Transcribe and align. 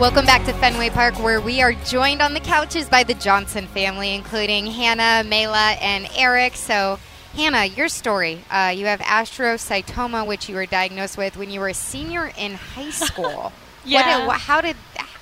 Welcome 0.00 0.26
back 0.26 0.44
to 0.46 0.52
Fenway 0.54 0.90
Park, 0.90 1.22
where 1.22 1.40
we 1.40 1.62
are 1.62 1.72
joined 1.72 2.20
on 2.20 2.34
the 2.34 2.40
couches 2.40 2.88
by 2.88 3.04
the 3.04 3.14
Johnson 3.14 3.68
family, 3.68 4.12
including 4.12 4.66
Hannah, 4.66 5.22
Mela, 5.22 5.76
and 5.80 6.08
Eric. 6.16 6.56
So, 6.56 6.98
Hannah, 7.34 7.66
your 7.66 7.88
story. 7.88 8.40
Uh, 8.50 8.74
you 8.74 8.86
have 8.86 8.98
astrocytoma, 8.98 10.26
which 10.26 10.48
you 10.48 10.56
were 10.56 10.66
diagnosed 10.66 11.16
with 11.16 11.36
when 11.36 11.48
you 11.48 11.60
were 11.60 11.68
a 11.68 11.74
senior 11.74 12.32
in 12.36 12.54
high 12.54 12.90
school. 13.06 13.52
Yeah. 13.84 14.26
What, 14.26 14.40
how 14.40 14.60
did 14.60 14.74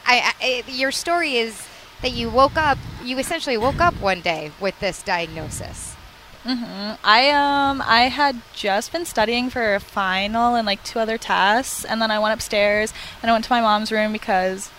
I, 0.06 0.32
I? 0.40 0.64
Your 0.66 0.90
story 0.90 1.36
is 1.36 1.68
that 2.00 2.12
you 2.12 2.30
woke 2.30 2.56
up. 2.56 2.78
You 3.04 3.18
essentially 3.18 3.58
woke 3.58 3.78
up 3.82 3.92
one 4.00 4.22
day 4.22 4.52
with 4.58 4.80
this 4.80 5.02
diagnosis. 5.02 5.96
Hmm 6.44 6.92
I 7.04 7.30
um 7.30 7.82
I 7.86 8.02
had 8.08 8.40
just 8.52 8.92
been 8.92 9.04
studying 9.04 9.48
for 9.50 9.74
a 9.74 9.80
final 9.80 10.54
and 10.56 10.66
like 10.66 10.82
two 10.82 10.98
other 10.98 11.18
tests, 11.18 11.84
and 11.84 12.02
then 12.02 12.10
I 12.10 12.18
went 12.18 12.34
upstairs 12.34 12.92
and 13.22 13.30
I 13.30 13.34
went 13.34 13.44
to 13.44 13.52
my 13.52 13.60
mom's 13.60 13.92
room 13.92 14.12
because 14.12 14.70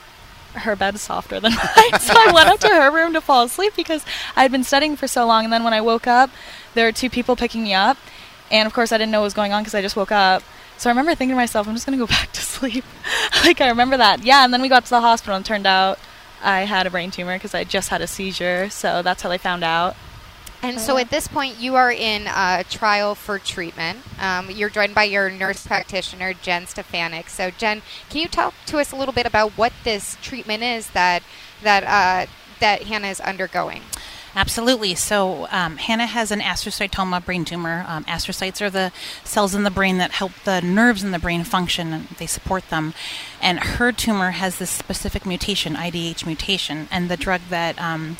her 0.55 0.75
bed's 0.75 1.01
softer 1.01 1.39
than 1.39 1.51
mine. 1.55 1.99
so 1.99 2.13
I 2.15 2.31
went 2.33 2.49
up 2.49 2.59
to 2.59 2.67
her 2.67 2.91
room 2.91 3.13
to 3.13 3.21
fall 3.21 3.43
asleep 3.43 3.73
because 3.75 4.05
I 4.35 4.43
had 4.43 4.51
been 4.51 4.63
studying 4.63 4.95
for 4.95 5.07
so 5.07 5.25
long. 5.25 5.45
And 5.45 5.53
then 5.53 5.63
when 5.63 5.73
I 5.73 5.81
woke 5.81 6.05
up, 6.05 6.29
there 6.75 6.85
were 6.85 6.91
two 6.91 7.09
people 7.09 7.35
picking 7.35 7.63
me 7.63 7.73
up, 7.73 7.97
and 8.51 8.67
of 8.67 8.73
course 8.73 8.91
I 8.91 8.97
didn't 8.97 9.11
know 9.11 9.21
what 9.21 9.25
was 9.25 9.33
going 9.33 9.53
on 9.53 9.63
because 9.63 9.73
I 9.75 9.81
just 9.81 9.95
woke 9.95 10.11
up. 10.11 10.43
So 10.77 10.89
I 10.89 10.91
remember 10.91 11.15
thinking 11.15 11.33
to 11.33 11.35
myself, 11.35 11.67
I'm 11.67 11.73
just 11.73 11.85
gonna 11.85 11.97
go 11.97 12.07
back 12.17 12.31
to 12.33 12.41
sleep. 12.41 12.83
like 13.45 13.61
I 13.61 13.69
remember 13.69 13.97
that. 13.97 14.23
Yeah, 14.23 14.43
and 14.43 14.53
then 14.53 14.61
we 14.61 14.69
got 14.69 14.83
to 14.83 14.89
the 14.89 15.01
hospital 15.01 15.35
and 15.35 15.45
turned 15.45 15.65
out 15.65 15.97
I 16.43 16.61
had 16.61 16.85
a 16.85 16.91
brain 16.91 17.09
tumor 17.09 17.35
because 17.35 17.53
I 17.55 17.63
just 17.63 17.89
had 17.89 18.01
a 18.01 18.07
seizure. 18.07 18.69
So 18.69 19.01
that's 19.01 19.21
how 19.23 19.29
they 19.29 19.37
found 19.37 19.63
out. 19.63 19.95
And 20.63 20.79
so 20.79 20.97
at 20.97 21.09
this 21.09 21.27
point, 21.27 21.59
you 21.59 21.75
are 21.75 21.91
in 21.91 22.25
a 22.25 22.63
trial 22.69 23.15
for 23.15 23.37
treatment. 23.37 23.99
Um, 24.17 24.49
you're 24.49 24.69
joined 24.69 24.95
by 24.95 25.03
your 25.03 25.29
nurse 25.29 25.67
practitioner, 25.67 26.33
Jen 26.33 26.67
Stefanik. 26.67 27.29
So, 27.29 27.51
Jen, 27.51 27.81
can 28.09 28.21
you 28.21 28.29
talk 28.29 28.53
to 28.67 28.77
us 28.77 28.93
a 28.93 28.95
little 28.95 29.13
bit 29.13 29.25
about 29.25 29.51
what 29.51 29.73
this 29.83 30.17
treatment 30.21 30.63
is 30.63 30.89
that 30.91 31.21
that 31.63 31.83
uh, 31.83 32.31
that 32.61 32.83
Hannah 32.83 33.09
is 33.09 33.19
undergoing? 33.19 33.81
Absolutely. 34.35 34.95
So 34.95 35.47
um, 35.51 35.77
Hannah 35.77 36.07
has 36.07 36.31
an 36.31 36.39
astrocytoma 36.39 37.23
brain 37.23 37.45
tumor. 37.45 37.85
Um, 37.87 38.03
astrocytes 38.05 38.61
are 38.61 38.69
the 38.69 38.91
cells 39.23 39.53
in 39.53 39.63
the 39.63 39.69
brain 39.69 39.99
that 39.99 40.11
help 40.11 40.31
the 40.43 40.59
nerves 40.61 41.03
in 41.03 41.11
the 41.11 41.19
brain 41.19 41.43
function, 41.43 41.93
and 41.93 42.07
they 42.17 42.25
support 42.25 42.69
them. 42.69 42.95
And 43.41 43.59
her 43.59 43.91
tumor 43.91 44.31
has 44.31 44.57
this 44.57 44.71
specific 44.71 45.25
mutation, 45.25 45.75
IDH 45.75 46.25
mutation, 46.25 46.87
and 46.89 47.11
the 47.11 47.17
drug 47.17 47.41
that 47.49 47.79
um, 47.79 48.17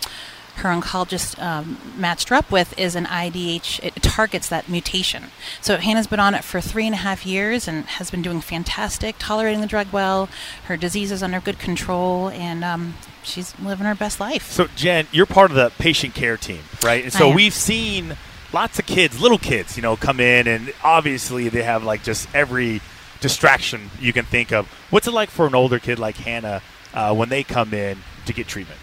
her 0.56 0.70
oncologist 0.70 1.42
um, 1.42 1.78
matched 1.98 2.30
her 2.30 2.36
up 2.36 2.52
with 2.52 2.78
is 2.78 2.96
an 2.96 3.06
IDH. 3.06 3.84
It 3.84 3.96
targets 4.04 4.50
that 4.50 4.70
mutation. 4.70 5.26
So 5.62 5.78
Hannah's 5.78 6.08
been 6.08 6.20
on 6.20 6.36
it 6.36 6.44
for 6.44 6.62
three 6.62 6.86
and 6.86 6.94
a 6.94 7.00
half 7.00 7.26
years 7.26 7.68
and 7.68 7.86
has 7.86 8.12
been 8.12 8.22
doing 8.22 8.42
fantastic, 8.42 9.16
tolerating 9.18 9.62
the 9.62 9.68
drug 9.68 9.88
well. 9.92 10.30
Her 10.66 10.78
disease 10.78 11.12
is 11.12 11.24
under 11.24 11.40
good 11.40 11.60
control, 11.60 12.30
and 12.30 12.64
um, 12.64 12.94
she's 13.24 13.58
living 13.60 13.86
her 13.86 13.96
best 13.96 14.20
life. 14.20 14.52
So, 14.52 14.68
Jen, 14.76 15.08
you're 15.12 15.26
part 15.26 15.52
of 15.52 15.58
the 15.58 15.72
patient 15.80 16.14
care 16.14 16.38
team, 16.38 16.62
right? 16.84 17.04
And 17.04 17.14
so 17.14 17.32
we've 17.32 17.54
seen 17.54 18.16
lots 18.54 18.80
of 18.80 18.86
kids, 18.86 19.20
little 19.20 19.40
kids, 19.40 19.76
you 19.76 19.82
know, 19.82 19.96
come 19.96 20.20
in, 20.20 20.48
and 20.48 20.74
obviously 20.84 21.50
they 21.50 21.64
have 21.64 21.84
like 21.84 22.04
just 22.04 22.34
every 22.36 22.82
distraction 23.20 23.90
you 24.00 24.14
can 24.14 24.26
think 24.26 24.52
of. 24.52 24.68
What's 24.90 25.08
it 25.08 25.14
like 25.14 25.30
for 25.30 25.48
an 25.48 25.56
older 25.56 25.80
kid 25.80 25.98
like 25.98 26.18
Hannah 26.18 26.62
uh, 26.94 27.16
when 27.16 27.30
they 27.30 27.44
come 27.44 27.74
in 27.74 27.98
to 28.26 28.34
get 28.34 28.48
treatment? 28.48 28.80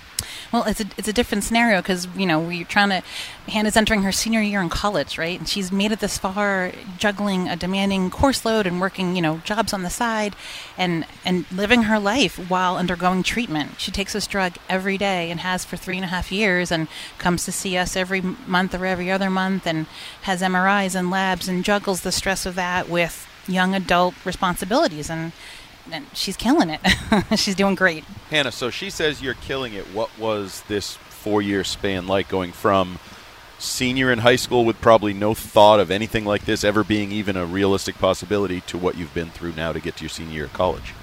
Well, 0.53 0.65
it's 0.65 0.81
a 0.81 0.87
it's 0.97 1.07
a 1.07 1.13
different 1.13 1.45
scenario 1.45 1.81
because 1.81 2.09
you 2.17 2.27
know 2.27 2.41
we're 2.41 2.65
trying 2.65 2.89
to. 2.91 3.03
Hannah's 3.49 3.77
entering 3.77 4.03
her 4.03 4.13
senior 4.13 4.41
year 4.41 4.61
in 4.61 4.69
college, 4.69 5.17
right? 5.19 5.39
And 5.39 5.49
she's 5.49 5.71
made 5.73 5.93
it 5.93 6.01
this 6.01 6.19
far, 6.19 6.73
juggling 6.99 7.49
a 7.49 7.57
demanding 7.57 8.11
course 8.11 8.45
load 8.45 8.67
and 8.67 8.81
working, 8.81 9.17
you 9.17 9.23
know, 9.23 9.39
jobs 9.39 9.73
on 9.73 9.83
the 9.85 9.91
side, 9.91 10.35
and 10.77 11.07
and 11.25 11.45
living 11.53 11.85
her 11.85 12.01
life 12.01 12.37
while 12.51 12.77
undergoing 12.77 13.23
treatment. 13.23 13.73
She 13.79 13.93
takes 13.93 14.13
this 14.13 14.27
drug 14.27 14.55
every 14.69 14.99
day 14.99 15.31
and 15.31 15.41
has 15.41 15.65
for 15.65 15.77
three 15.77 15.97
and 15.97 16.05
a 16.05 16.09
half 16.09 16.33
years, 16.33 16.73
and 16.73 16.89
comes 17.19 17.45
to 17.45 17.53
see 17.53 17.77
us 17.77 17.95
every 17.95 18.21
month 18.21 18.75
or 18.75 18.87
every 18.87 19.11
other 19.11 19.31
month, 19.31 19.67
and 19.69 19.87
has 20.23 20.43
MRIs 20.43 20.97
and 20.97 21.11
labs 21.11 21.47
and 21.49 21.65
juggles 21.65 22.01
the 22.01 22.13
stress 22.13 22.45
of 22.45 22.57
that 22.57 22.89
with 22.89 23.27
young 23.47 23.75
adult 23.75 24.15
responsibilities 24.25 25.09
and. 25.09 25.31
And 25.93 26.07
she's 26.15 26.37
killing 26.37 26.71
it. 26.71 26.81
she's 27.39 27.55
doing 27.55 27.75
great. 27.75 28.05
Hannah, 28.31 28.53
so 28.53 28.71
she 28.71 28.91
says 28.91 29.23
you're 29.23 29.35
killing 29.35 29.75
it. 29.75 29.85
What 29.87 30.17
was 30.19 30.63
this 30.69 30.97
four 30.97 31.43
year 31.43 31.65
span 31.65 32.07
like 32.07 32.29
going 32.29 32.53
from 32.53 32.99
senior 33.59 34.11
in 34.11 34.21
high 34.21 34.37
school 34.37 34.65
with 34.65 34.81
probably 34.81 35.13
no 35.13 35.35
thought 35.35 35.81
of 35.81 35.91
anything 35.91 36.25
like 36.25 36.47
this 36.47 36.65
ever 36.65 36.83
being 36.83 37.13
even 37.13 37.37
a 37.37 37.45
realistic 37.45 37.97
possibility 37.97 38.63
to 38.63 38.79
what 38.79 38.97
you've 38.97 39.13
been 39.13 39.29
through 39.29 39.53
now 39.53 39.73
to 39.73 39.81
get 39.81 39.97
to 39.97 40.05
your 40.05 40.09
senior 40.09 40.33
year 40.33 40.45
of 40.47 40.53
college? 40.53 40.95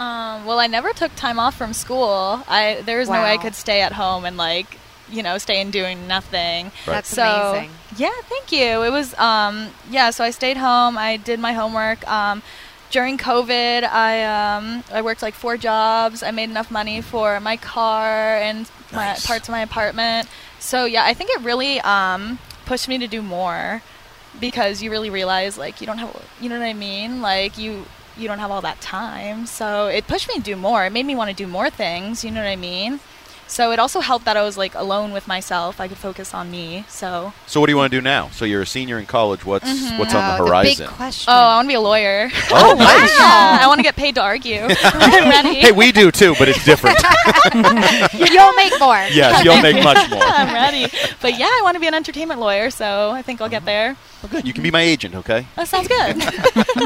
Um, 0.00 0.46
well, 0.46 0.58
I 0.58 0.68
never 0.68 0.92
took 0.92 1.14
time 1.16 1.38
off 1.38 1.56
from 1.56 1.72
school. 1.72 2.42
I 2.48 2.82
there 2.84 2.98
was 2.98 3.08
no 3.08 3.20
way 3.22 3.32
I 3.32 3.36
could 3.36 3.54
stay 3.54 3.82
at 3.82 3.92
home 3.92 4.24
and 4.24 4.36
like 4.36 4.78
you 5.10 5.22
know 5.22 5.38
stay 5.38 5.60
and 5.60 5.72
doing 5.72 6.06
nothing. 6.06 6.70
That's 6.86 7.08
so 7.08 7.22
amazing. 7.24 7.70
yeah, 7.96 8.14
thank 8.22 8.52
you. 8.52 8.82
It 8.82 8.90
was 8.90 9.14
um, 9.18 9.68
yeah. 9.90 10.10
So 10.10 10.24
I 10.24 10.30
stayed 10.30 10.56
home. 10.56 10.96
I 10.96 11.16
did 11.16 11.40
my 11.40 11.52
homework. 11.52 12.06
Um, 12.08 12.42
during 12.90 13.18
COVID, 13.18 13.84
I 13.84 14.24
um, 14.24 14.84
I 14.92 15.02
worked 15.02 15.22
like 15.22 15.34
four 15.34 15.56
jobs. 15.56 16.22
I 16.22 16.30
made 16.30 16.50
enough 16.50 16.70
money 16.70 17.00
for 17.00 17.40
my 17.40 17.56
car 17.56 18.36
and 18.36 18.70
my 18.92 19.16
parts 19.24 19.48
of 19.48 19.52
my 19.52 19.60
apartment. 19.60 20.28
So 20.58 20.84
yeah, 20.84 21.04
I 21.04 21.14
think 21.14 21.30
it 21.30 21.40
really 21.42 21.80
um, 21.80 22.38
pushed 22.66 22.88
me 22.88 22.98
to 22.98 23.06
do 23.06 23.22
more 23.22 23.82
because 24.40 24.82
you 24.82 24.90
really 24.90 25.10
realize 25.10 25.58
like 25.58 25.80
you 25.80 25.86
don't 25.86 25.98
have 25.98 26.14
you 26.40 26.48
know 26.48 26.58
what 26.58 26.66
I 26.66 26.74
mean? 26.74 27.20
Like 27.20 27.58
you 27.58 27.86
you 28.16 28.26
don't 28.26 28.38
have 28.38 28.50
all 28.50 28.62
that 28.62 28.80
time. 28.80 29.46
So 29.46 29.86
it 29.86 30.06
pushed 30.06 30.28
me 30.28 30.34
to 30.34 30.40
do 30.40 30.56
more. 30.56 30.84
It 30.86 30.92
made 30.92 31.06
me 31.06 31.14
want 31.14 31.30
to 31.30 31.36
do 31.36 31.46
more 31.46 31.70
things 31.70 32.24
you 32.24 32.30
know 32.30 32.40
what 32.42 32.48
I 32.48 32.56
mean 32.56 33.00
so 33.48 33.72
it 33.72 33.78
also 33.78 34.00
helped 34.00 34.24
that 34.26 34.36
I 34.36 34.42
was 34.42 34.56
like 34.56 34.74
alone 34.76 35.10
with 35.12 35.26
myself 35.26 35.80
I 35.80 35.88
could 35.88 35.96
focus 35.98 36.32
on 36.34 36.50
me 36.50 36.84
so 36.88 37.32
So, 37.46 37.58
what 37.60 37.66
do 37.66 37.72
you 37.72 37.76
want 37.76 37.90
to 37.90 37.96
do 37.96 38.02
now? 38.02 38.28
So, 38.30 38.44
you're 38.44 38.62
a 38.62 38.66
senior 38.66 38.98
in 38.98 39.06
college. 39.06 39.44
What's 39.44 39.64
what's 39.98 40.14
on 40.14 40.22
Uh, 40.22 40.36
the 40.38 40.44
horizon? 40.46 40.84
The 40.86 40.90
big 40.90 40.96
question. 40.96 41.32
oh 41.32 41.36
I 41.36 41.54
want 41.56 41.66
to 41.66 41.68
be 41.68 41.74
a 41.74 41.80
lawyer 41.80 42.30
Oh, 42.52 42.74
nice. 42.78 43.10
yeah, 43.18 43.58
I 43.62 43.66
want 43.66 43.78
to 43.80 43.82
get 43.82 43.96
paid 43.96 44.14
to 44.16 44.22
argue 44.22 44.60
I'm 44.84 45.28
ready 45.30 45.54
Hey, 45.64 45.72
we 45.72 45.90
do 45.92 46.10
too, 46.10 46.34
but 46.38 46.48
it's 46.48 46.64
different. 46.64 46.98
You'll 48.14 48.54
make 48.54 48.78
more. 48.78 49.02
yes, 49.10 49.42
you'll 49.44 49.62
make 49.62 49.82
much 49.82 50.08
more. 50.10 50.22
I'm 50.22 50.52
ready 50.54 50.86
but 51.20 51.38
yeah 51.38 51.46
I 51.50 51.60
want 51.64 51.74
to 51.74 51.80
be 51.80 51.86
an 51.88 51.94
entertainment 51.94 52.40
lawyer 52.40 52.70
so 52.70 53.10
I 53.10 53.22
think 53.22 53.40
I'll 53.40 53.48
get 53.48 53.64
there 53.64 53.96
Well, 54.22 54.30
good. 54.30 54.46
You 54.46 54.52
can 54.52 54.62
be 54.62 54.70
my 54.70 54.82
agent, 54.82 55.14
okay? 55.14 55.46
that 55.56 55.68
sounds 55.68 55.88
good 55.88 56.20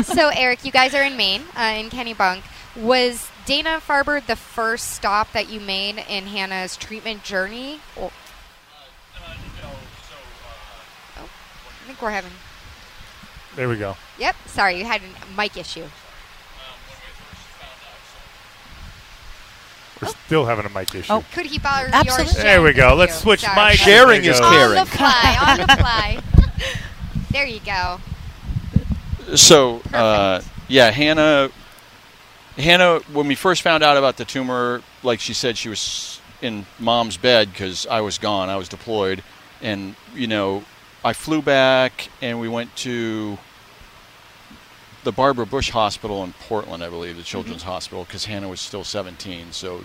so, 0.06 0.28
Eric, 0.34 0.64
you 0.64 0.72
guys 0.72 0.94
are 0.94 1.02
in 1.02 1.16
Maine, 1.16 1.42
uh, 1.56 1.74
in 1.78 1.90
Kennebunk. 1.90 2.42
Was 2.76 3.28
Dana 3.44 3.80
Farber 3.86 4.24
the 4.24 4.36
first 4.36 4.92
stop 4.92 5.32
that 5.32 5.50
you 5.50 5.60
made 5.60 5.98
in 6.08 6.26
Hannah's 6.26 6.76
treatment 6.76 7.22
journey? 7.22 7.80
Uh, 7.96 8.00
uh, 8.00 8.04
or- 8.04 8.10
uh, 9.18 9.34
Oh, 11.18 11.24
I 11.24 11.86
think 11.86 12.00
we're 12.00 12.10
having. 12.10 12.30
There 13.56 13.68
we 13.68 13.76
go. 13.76 13.96
Yep. 14.18 14.36
Sorry, 14.46 14.78
you 14.78 14.84
had 14.86 15.02
a 15.02 15.36
mic 15.36 15.56
issue. 15.58 15.84
We're 20.00 20.08
still 20.26 20.46
having 20.46 20.64
a 20.66 20.68
mic 20.70 20.92
issue. 20.94 21.12
Oh. 21.12 21.24
Could 21.32 21.46
he 21.46 21.58
borrow 21.58 21.88
Absolutely. 21.92 22.24
yours? 22.34 22.42
There 22.42 22.62
we 22.62 22.72
go. 22.72 22.88
Thank 22.88 22.98
Let's 22.98 23.14
you. 23.14 23.20
switch 23.20 23.40
Sorry. 23.42 23.56
mics. 23.56 23.72
Sharing 23.74 24.22
There 24.22 24.30
is 24.32 24.38
you 24.38 24.42
go. 24.42 24.50
caring. 24.50 24.78
On 24.78 24.84
the 24.84 24.90
fly. 24.90 25.36
on 25.40 25.58
the 25.58 25.76
fly. 25.76 26.22
there 27.30 27.46
you 27.46 27.60
go. 27.60 28.00
So, 29.36 29.80
uh, 29.94 30.40
yeah, 30.68 30.90
Hannah. 30.90 31.50
Hannah, 32.56 33.00
when 33.12 33.26
we 33.26 33.34
first 33.34 33.62
found 33.62 33.82
out 33.82 33.96
about 33.96 34.16
the 34.16 34.24
tumor, 34.24 34.82
like 35.02 35.20
she 35.20 35.32
said, 35.32 35.56
she 35.56 35.68
was 35.68 36.20
in 36.42 36.66
mom's 36.78 37.16
bed 37.16 37.50
because 37.50 37.86
I 37.86 38.00
was 38.02 38.18
gone. 38.18 38.50
I 38.50 38.56
was 38.56 38.68
deployed, 38.68 39.22
and 39.62 39.94
you 40.14 40.26
know, 40.26 40.64
I 41.04 41.14
flew 41.14 41.40
back 41.40 42.08
and 42.20 42.40
we 42.40 42.48
went 42.48 42.74
to 42.76 43.38
the 45.04 45.12
Barbara 45.12 45.46
Bush 45.46 45.70
Hospital 45.70 46.22
in 46.22 46.32
Portland, 46.32 46.84
I 46.84 46.88
believe, 46.88 47.16
the 47.16 47.22
Children's 47.22 47.62
mm-hmm. 47.62 47.70
Hospital, 47.70 48.04
because 48.04 48.26
Hannah 48.26 48.48
was 48.48 48.60
still 48.60 48.84
17. 48.84 49.52
So 49.52 49.84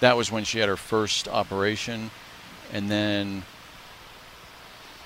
that 0.00 0.16
was 0.16 0.32
when 0.32 0.44
she 0.44 0.58
had 0.58 0.68
her 0.68 0.76
first 0.76 1.28
operation, 1.28 2.10
and 2.72 2.90
then 2.90 3.44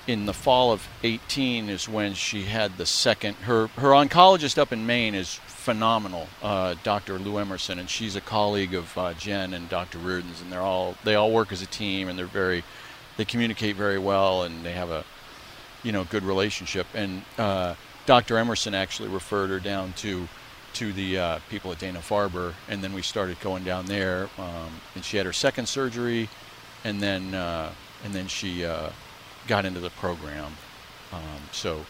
in 0.07 0.25
the 0.25 0.33
fall 0.33 0.71
of 0.71 0.87
18 1.03 1.69
is 1.69 1.87
when 1.87 2.13
she 2.13 2.43
had 2.43 2.77
the 2.77 2.85
second. 2.85 3.35
Her 3.35 3.67
her 3.75 3.89
oncologist 3.89 4.57
up 4.57 4.71
in 4.71 4.85
Maine 4.85 5.13
is 5.13 5.35
phenomenal, 5.45 6.27
uh, 6.41 6.75
Dr. 6.83 7.19
Lou 7.19 7.37
Emerson, 7.37 7.77
and 7.77 7.89
she's 7.89 8.15
a 8.15 8.21
colleague 8.21 8.73
of 8.73 8.97
uh, 8.97 9.13
Jen 9.15 9.53
and 9.53 9.67
Dr. 9.69 9.97
Reardon's, 9.97 10.41
and 10.41 10.51
they're 10.51 10.61
all 10.61 10.95
they 11.03 11.15
all 11.15 11.31
work 11.31 11.51
as 11.51 11.61
a 11.61 11.65
team, 11.65 12.07
and 12.07 12.17
they're 12.17 12.25
very 12.25 12.63
they 13.17 13.25
communicate 13.25 13.75
very 13.75 13.99
well, 13.99 14.43
and 14.43 14.65
they 14.65 14.71
have 14.71 14.89
a 14.89 15.03
you 15.83 15.91
know 15.91 16.05
good 16.05 16.23
relationship. 16.23 16.87
And 16.93 17.23
uh, 17.37 17.75
Dr. 18.05 18.37
Emerson 18.37 18.73
actually 18.73 19.09
referred 19.09 19.49
her 19.49 19.59
down 19.59 19.93
to 19.97 20.27
to 20.73 20.93
the 20.93 21.17
uh, 21.17 21.39
people 21.49 21.71
at 21.71 21.79
Dana 21.79 21.99
Farber, 21.99 22.53
and 22.69 22.81
then 22.81 22.93
we 22.93 23.01
started 23.01 23.39
going 23.41 23.65
down 23.65 23.87
there. 23.87 24.29
Um, 24.37 24.69
and 24.95 25.03
she 25.03 25.17
had 25.17 25.25
her 25.25 25.33
second 25.33 25.67
surgery, 25.67 26.29
and 26.85 27.01
then 27.01 27.33
uh, 27.33 27.71
and 28.05 28.13
then 28.13 28.27
she 28.27 28.63
uh, 28.63 28.89
got 29.47 29.65
into 29.65 29.79
the 29.79 29.89
program. 29.89 30.53
Um, 31.11 31.41
so 31.51 31.85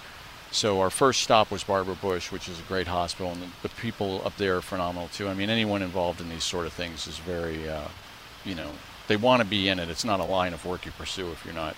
so 0.51 0.79
our 0.79 0.89
first 0.89 1.21
stop 1.21 1.51
was 1.51 1.63
Barbara 1.63 1.95
Bush, 1.95 2.31
which 2.31 2.47
is 2.47 2.59
a 2.59 2.63
great 2.63 2.87
hospital, 2.87 3.31
and 3.31 3.41
the, 3.41 3.47
the 3.63 3.69
people 3.69 4.21
up 4.25 4.37
there 4.37 4.57
are 4.57 4.61
phenomenal 4.61 5.09
too. 5.09 5.27
I 5.27 5.33
mean, 5.33 5.49
anyone 5.49 5.81
involved 5.81 6.21
in 6.21 6.29
these 6.29 6.43
sort 6.43 6.65
of 6.65 6.73
things 6.73 7.07
is 7.07 7.17
very, 7.17 7.69
uh, 7.69 7.87
you 8.45 8.55
know, 8.55 8.71
they 9.07 9.17
want 9.17 9.41
to 9.41 9.47
be 9.47 9.67
in 9.67 9.79
it. 9.79 9.89
It's 9.89 10.05
not 10.05 10.19
a 10.19 10.23
line 10.23 10.53
of 10.53 10.65
work 10.65 10.85
you 10.85 10.91
pursue 10.91 11.31
if 11.31 11.43
you're 11.43 11.53
not 11.53 11.75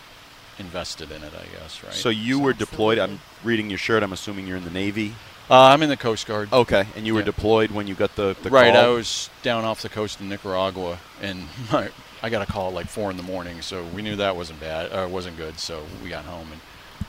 invested 0.60 1.12
in 1.12 1.24
it, 1.24 1.34
I 1.34 1.46
guess, 1.58 1.84
right? 1.84 1.94
So 1.94 2.10
you 2.10 2.40
were 2.40 2.54
deployed. 2.54 3.00
I'm 3.00 3.20
reading 3.44 3.70
your 3.70 3.80
shirt. 3.80 4.04
I'm 4.04 4.14
assuming 4.14 4.46
you're 4.46 4.58
in 4.58 4.66
the 4.66 4.70
Navy. 4.70 5.16
Uh, 5.50 5.62
I'm 5.64 5.82
in 5.82 5.90
the 5.90 5.98
Coast 5.98 6.28
Guard. 6.28 6.54
Okay, 6.54 6.86
and 6.96 7.08
you 7.08 7.16
were 7.16 7.22
Yeah. 7.22 7.26
deployed 7.26 7.72
when 7.72 7.88
you 7.88 7.96
got 7.96 8.16
the, 8.16 8.36
the 8.44 8.52
right, 8.52 8.74
call? 8.74 8.84
I 8.84 8.88
was 8.90 9.32
down 9.42 9.66
off 9.66 9.82
the 9.82 9.90
coast 9.90 10.20
of 10.20 10.28
Nicaragua, 10.28 11.00
and 11.22 11.48
my, 11.72 11.90
I 12.22 12.30
got 12.30 12.48
a 12.48 12.52
call 12.52 12.68
at 12.70 12.76
like 12.76 12.88
four 12.88 13.10
in 13.10 13.18
the 13.18 13.24
morning, 13.24 13.62
so 13.62 13.84
we 13.84 14.04
knew 14.04 14.16
that 14.18 14.36
wasn't 14.36 14.60
bad, 14.60 14.94
or 14.94 15.08
wasn't 15.08 15.38
good. 15.38 15.58
So 15.58 15.84
we 16.04 16.10
got 16.10 16.26
home, 16.26 16.50
and 16.52 16.62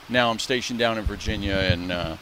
now 0.09 0.31
I'm 0.31 0.39
stationed 0.39 0.79
down 0.79 0.97
in 0.97 1.03
Virginia, 1.03 1.53
and 1.53 1.91
uh, 1.91 2.17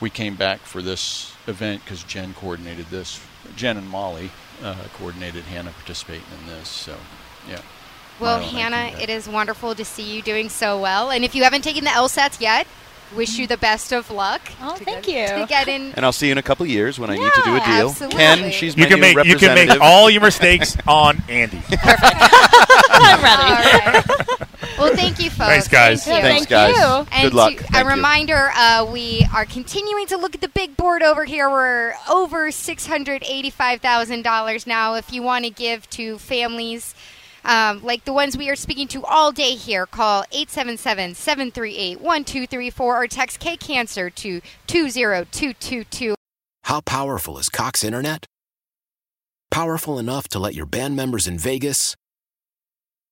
we 0.00 0.10
came 0.10 0.34
back 0.34 0.60
for 0.60 0.82
this 0.82 1.32
event 1.46 1.84
because 1.84 2.02
Jen 2.02 2.34
coordinated 2.34 2.86
this. 2.86 3.20
Jen 3.54 3.76
and 3.76 3.88
Molly 3.88 4.32
uh, 4.64 4.74
coordinated 4.94 5.44
Hannah 5.44 5.70
participating 5.70 6.24
in 6.40 6.48
this. 6.48 6.68
So, 6.68 6.96
yeah. 7.48 7.60
Well, 8.18 8.40
Milo 8.40 8.58
and 8.58 8.74
I 8.74 8.78
Hannah, 8.88 9.02
it 9.02 9.10
is 9.10 9.28
wonderful 9.28 9.76
to 9.76 9.84
see 9.84 10.02
you 10.02 10.22
doing 10.22 10.48
so 10.48 10.80
well. 10.80 11.10
And 11.10 11.24
if 11.24 11.36
you 11.36 11.44
haven't 11.44 11.62
taken 11.62 11.84
the 11.84 11.90
LSATs 11.90 12.40
yet, 12.40 12.66
wish 13.14 13.38
you 13.38 13.46
the 13.46 13.56
best 13.56 13.92
of 13.92 14.10
luck. 14.10 14.40
Oh, 14.60 14.74
thank 14.76 15.04
get, 15.06 15.36
you. 15.36 15.42
To 15.42 15.46
get 15.48 15.68
in. 15.68 15.92
And 15.92 16.04
I'll 16.04 16.12
see 16.12 16.26
you 16.26 16.32
in 16.32 16.38
a 16.38 16.42
couple 16.42 16.64
of 16.64 16.70
years 16.70 16.98
when 16.98 17.10
I 17.10 17.16
need 17.16 17.32
to 17.32 17.42
do 17.44 17.54
a 17.54 17.58
Yeah, 17.58 17.76
deal. 17.78 17.88
absolutely. 17.90 18.18
Ken, 18.18 18.50
she's 18.52 18.76
You 18.76 18.86
can 18.86 19.00
make 19.00 19.16
you 19.24 19.36
can 19.36 19.54
make 19.54 19.70
all 19.80 20.10
your 20.10 20.22
mistakes 20.22 20.76
on 20.86 21.22
Andy. 21.28 21.60
I'm 22.94 23.22
ready. 23.22 23.42
All 23.42 23.92
right. 23.92 24.04
Well, 24.78 24.94
thank 25.02 25.18
you, 25.18 25.30
folks. 25.30 25.48
Thanks, 25.50 25.68
guys. 25.68 26.04
Thank 26.04 26.24
you. 26.24 26.30
Thanks, 26.30 26.46
Thank 26.46 26.76
guys. 26.76 26.76
you. 26.76 27.06
And 27.12 27.22
Good 27.30 27.34
luck. 27.34 27.56
to- 27.56 27.64
Thank 27.64 27.86
a 27.86 27.88
reminder, 27.88 28.50
uh, 28.54 28.84
we 28.90 29.26
are 29.34 29.44
continuing 29.44 30.06
to 30.06 30.16
look 30.16 30.34
at 30.34 30.40
the 30.40 30.48
big 30.48 30.76
board 30.76 31.02
over 31.02 31.24
here. 31.24 31.50
We're 31.50 31.94
over 32.10 32.50
$685,000 32.50 34.66
now. 34.66 34.94
If 34.94 35.12
you 35.12 35.22
want 35.22 35.44
to 35.44 35.50
give 35.50 35.88
to 35.90 36.18
families 36.18 36.94
um, 37.44 37.82
like 37.82 38.04
the 38.04 38.12
ones 38.12 38.36
we 38.36 38.48
are 38.48 38.56
speaking 38.56 38.88
to 38.88 39.04
all 39.04 39.32
day 39.32 39.54
here, 39.54 39.86
call 39.86 40.24
877 40.32 41.14
738 41.14 42.00
1234 42.00 43.02
or 43.02 43.06
text 43.06 43.40
K 43.40 43.56
Cancer 43.56 44.10
to 44.10 44.40
20222. 44.66 46.14
How 46.64 46.80
powerful 46.80 47.38
is 47.38 47.48
Cox 47.48 47.82
Internet? 47.82 48.26
Powerful 49.50 49.98
enough 49.98 50.28
to 50.28 50.38
let 50.38 50.54
your 50.54 50.66
band 50.66 50.96
members 50.96 51.26
in 51.26 51.38
Vegas, 51.38 51.94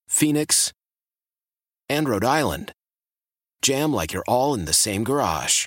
Phoenix, 0.09 0.73
and 1.89 2.09
Rhode 2.09 2.25
Island 2.25 2.73
jam 3.63 3.93
like 3.93 4.13
you're 4.13 4.25
all 4.27 4.55
in 4.55 4.65
the 4.65 4.73
same 4.73 5.05
garage. 5.05 5.67